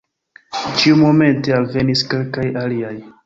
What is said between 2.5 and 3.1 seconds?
aliaj.